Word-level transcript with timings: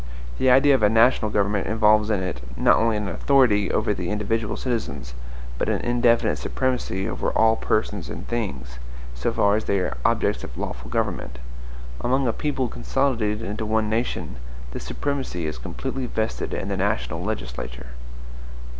The 0.39 0.49
idea 0.49 0.73
of 0.73 0.81
a 0.81 0.89
national 0.89 1.29
government 1.29 1.67
involves 1.67 2.09
in 2.09 2.23
it, 2.23 2.41
not 2.57 2.77
only 2.77 2.97
an 2.97 3.07
authority 3.07 3.69
over 3.71 3.93
the 3.93 4.09
individual 4.09 4.57
citizens, 4.57 5.13
but 5.59 5.69
an 5.69 5.79
indefinite 5.81 6.39
supremacy 6.39 7.07
over 7.07 7.29
all 7.29 7.55
persons 7.55 8.09
and 8.09 8.27
things, 8.27 8.79
so 9.13 9.31
far 9.31 9.57
as 9.57 9.65
they 9.65 9.77
are 9.77 9.95
objects 10.03 10.43
of 10.43 10.57
lawful 10.57 10.89
government. 10.89 11.37
Among 11.99 12.27
a 12.27 12.33
people 12.33 12.67
consolidated 12.67 13.43
into 13.43 13.63
one 13.63 13.91
nation, 13.91 14.37
this 14.71 14.85
supremacy 14.85 15.45
is 15.45 15.59
completely 15.59 16.07
vested 16.07 16.51
in 16.51 16.69
the 16.69 16.77
national 16.77 17.21
legislature. 17.23 17.89